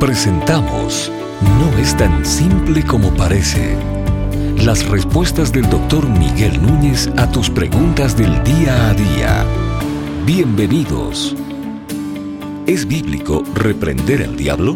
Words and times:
Presentamos 0.00 1.10
No 1.58 1.78
es 1.78 1.96
tan 1.96 2.26
simple 2.26 2.84
como 2.84 3.14
parece. 3.14 3.78
Las 4.58 4.86
respuestas 4.86 5.52
del 5.52 5.70
doctor 5.70 6.06
Miguel 6.06 6.60
Núñez 6.60 7.08
a 7.16 7.30
tus 7.30 7.48
preguntas 7.48 8.14
del 8.14 8.44
día 8.44 8.90
a 8.90 8.92
día. 8.92 9.46
Bienvenidos. 10.26 11.34
¿Es 12.66 12.86
bíblico 12.86 13.42
reprender 13.54 14.22
al 14.24 14.36
diablo? 14.36 14.74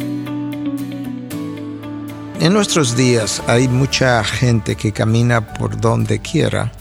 En 2.41 2.55
nuestros 2.55 2.97
días 2.97 3.43
hay 3.47 3.69
mucha 3.69 4.25
gente 4.25 4.75
que 4.75 4.93
camina 4.93 5.53
por 5.53 5.79
donde 5.79 6.21
quiera, 6.21 6.73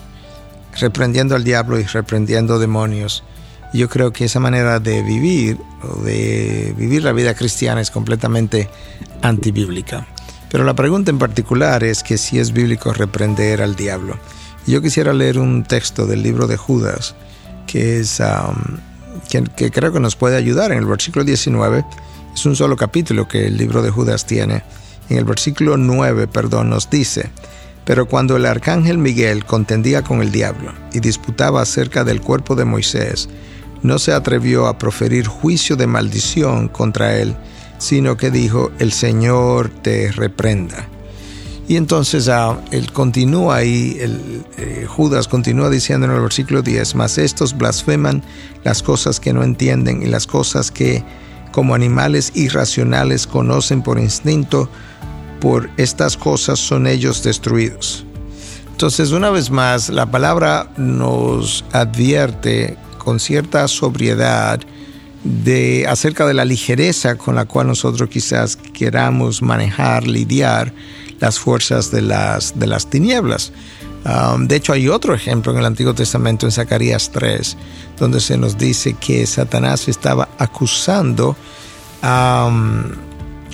reprendiendo 0.79 1.35
al 1.35 1.43
diablo 1.43 1.77
y 1.77 1.83
reprendiendo 1.83 2.57
demonios. 2.57 3.21
Yo 3.73 3.87
creo 3.87 4.11
que 4.11 4.25
esa 4.25 4.39
manera 4.39 4.79
de 4.79 5.03
vivir 5.03 5.59
o 5.83 6.01
de 6.01 6.73
vivir 6.77 7.03
la 7.03 7.11
vida 7.11 7.35
cristiana 7.35 7.81
es 7.81 7.91
completamente 7.91 8.69
antibíblica. 9.21 10.07
Pero 10.51 10.63
la 10.63 10.73
pregunta 10.73 11.11
en 11.11 11.19
particular 11.19 11.83
es 11.83 12.01
que 12.01 12.17
si 12.17 12.39
es 12.39 12.51
bíblico 12.51 12.91
reprender 12.93 13.61
al 13.61 13.75
diablo. 13.75 14.17
Yo 14.65 14.81
quisiera 14.81 15.13
leer 15.13 15.37
un 15.37 15.63
texto 15.63 16.05
del 16.05 16.23
libro 16.23 16.47
de 16.47 16.57
Judas 16.57 17.15
que 17.67 17.99
es 17.99 18.19
um, 18.19 18.77
que, 19.29 19.43
que, 19.43 19.69
creo 19.69 19.93
que 19.93 19.99
nos 19.99 20.15
puede 20.15 20.37
ayudar 20.37 20.71
en 20.71 20.79
el 20.79 20.85
versículo 20.85 21.23
19. 21.23 21.85
Es 22.33 22.45
un 22.47 22.55
solo 22.55 22.75
capítulo 22.75 23.27
que 23.27 23.45
el 23.45 23.57
libro 23.57 23.83
de 23.83 23.91
Judas 23.91 24.25
tiene. 24.25 24.63
En 25.09 25.17
el 25.17 25.25
versículo 25.25 25.77
9, 25.77 26.27
perdón, 26.27 26.71
nos 26.71 26.89
dice, 26.89 27.29
pero 27.85 28.07
cuando 28.07 28.37
el 28.37 28.45
arcángel 28.45 28.97
Miguel 28.97 29.45
contendía 29.45 30.03
con 30.03 30.21
el 30.21 30.31
diablo 30.31 30.73
y 30.93 30.99
disputaba 30.99 31.61
acerca 31.61 32.03
del 32.03 32.21
cuerpo 32.21 32.55
de 32.55 32.65
Moisés, 32.65 33.29
no 33.83 33.99
se 33.99 34.13
atrevió 34.13 34.67
a 34.67 34.77
proferir 34.77 35.27
juicio 35.27 35.75
de 35.75 35.87
maldición 35.87 36.67
contra 36.67 37.17
él, 37.17 37.35
sino 37.77 38.17
que 38.17 38.31
dijo, 38.31 38.71
el 38.79 38.91
Señor 38.91 39.69
te 39.69 40.11
reprenda. 40.11 40.87
Y 41.67 41.77
entonces 41.77 42.27
ah, 42.29 42.59
él 42.71 42.91
continúa 42.91 43.57
ahí, 43.57 43.95
eh, 44.57 44.87
Judas 44.87 45.27
continúa 45.27 45.69
diciendo 45.69 46.07
en 46.07 46.13
el 46.13 46.21
versículo 46.21 46.63
10, 46.63 46.95
mas 46.95 47.19
estos 47.19 47.55
blasfeman 47.55 48.23
las 48.63 48.81
cosas 48.81 49.19
que 49.19 49.33
no 49.33 49.43
entienden 49.43 50.01
y 50.01 50.07
las 50.07 50.25
cosas 50.25 50.71
que 50.71 51.03
como 51.51 51.75
animales 51.75 52.31
irracionales 52.35 53.27
conocen 53.27 53.83
por 53.83 53.99
instinto, 53.99 54.67
por 55.39 55.69
estas 55.77 56.17
cosas 56.17 56.59
son 56.59 56.87
ellos 56.87 57.23
destruidos. 57.23 58.03
Entonces, 58.71 59.11
una 59.11 59.29
vez 59.29 59.51
más, 59.51 59.89
la 59.89 60.09
palabra 60.09 60.71
nos 60.77 61.65
advierte 61.71 62.77
con 62.99 63.19
cierta 63.19 63.67
sobriedad 63.67 64.61
de 65.23 65.87
acerca 65.87 66.27
de 66.27 66.35
la 66.35 66.45
ligereza 66.45 67.15
con 67.15 67.35
la 67.35 67.45
cual 67.45 67.67
nosotros 67.67 68.09
quizás 68.09 68.55
queramos 68.55 69.41
manejar, 69.41 70.05
lidiar 70.05 70.71
las 71.19 71.39
fuerzas 71.39 71.89
de 71.91 72.03
las, 72.03 72.57
de 72.59 72.67
las 72.67 72.89
tinieblas. 72.89 73.51
Um, 74.05 74.47
de 74.47 74.57
hecho, 74.57 74.71
hay 74.71 74.87
otro 74.87 75.13
ejemplo 75.13 75.51
en 75.51 75.57
el 75.57 75.65
Antiguo 75.65 75.93
Testamento, 75.93 76.45
en 76.45 76.53
Zacarías 76.53 77.11
3, 77.11 77.57
donde 77.97 78.21
se 78.21 78.37
nos 78.37 78.57
dice 78.57 78.93
que 78.93 79.25
Satanás 79.25 79.89
estaba 79.89 80.29
acusando 80.37 81.35
um, 82.01 82.83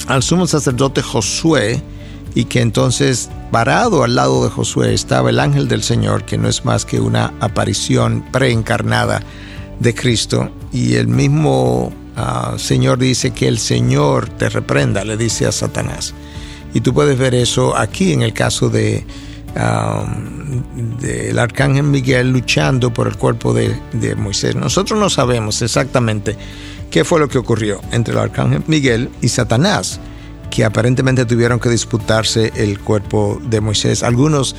al 0.07 0.21
sumo 0.21 0.45
sacerdote 0.45 1.01
Josué 1.01 1.81
y 2.35 2.45
que 2.45 2.61
entonces 2.61 3.29
parado 3.49 4.03
al 4.03 4.15
lado 4.15 4.43
de 4.43 4.49
Josué 4.49 4.93
estaba 4.93 5.29
el 5.29 5.39
ángel 5.39 5.67
del 5.67 5.81
Señor, 5.81 6.25
que 6.25 6.37
no 6.37 6.49
es 6.49 6.65
más 6.65 6.85
que 6.85 6.99
una 6.99 7.33
aparición 7.39 8.25
preencarnada 8.31 9.23
de 9.79 9.95
Cristo 9.95 10.51
y 10.71 10.95
el 10.95 11.07
mismo 11.07 11.93
uh, 12.17 12.59
Señor 12.59 12.99
dice 12.99 13.31
que 13.31 13.47
el 13.47 13.57
Señor 13.57 14.29
te 14.29 14.49
reprenda, 14.49 15.03
le 15.05 15.17
dice 15.17 15.47
a 15.47 15.51
Satanás. 15.51 16.13
Y 16.73 16.81
tú 16.81 16.93
puedes 16.93 17.17
ver 17.17 17.33
eso 17.33 17.75
aquí 17.75 18.11
en 18.11 18.21
el 18.21 18.33
caso 18.33 18.69
de 18.69 19.05
um, 19.55 20.99
del 20.99 21.39
arcángel 21.39 21.83
Miguel 21.83 22.31
luchando 22.31 22.93
por 22.93 23.07
el 23.07 23.15
cuerpo 23.15 23.53
de, 23.53 23.79
de 23.93 24.15
Moisés. 24.15 24.55
Nosotros 24.55 24.99
no 24.99 25.09
sabemos 25.09 25.61
exactamente 25.61 26.35
qué 26.91 27.05
fue 27.05 27.21
lo 27.21 27.29
que 27.29 27.37
ocurrió 27.37 27.79
entre 27.93 28.13
el 28.13 28.19
arcángel 28.19 28.63
Miguel 28.67 29.09
y 29.21 29.29
Satanás, 29.29 30.01
que 30.55 30.63
aparentemente 30.63 31.25
tuvieron 31.25 31.59
que 31.59 31.67
disputarse 31.67 32.53
el 32.55 32.79
cuerpo 32.79 33.41
de 33.43 33.59
Moisés. 33.59 34.03
Algunos 34.03 34.55